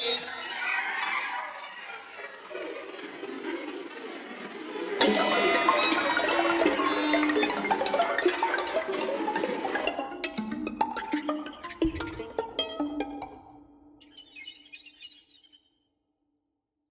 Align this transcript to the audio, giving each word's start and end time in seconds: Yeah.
Yeah. 0.00 0.37